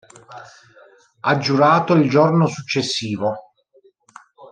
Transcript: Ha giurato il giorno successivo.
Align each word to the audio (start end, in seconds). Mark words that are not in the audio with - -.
Ha 1.19 1.37
giurato 1.37 1.93
il 1.93 2.09
giorno 2.09 2.47
successivo. 2.47 3.51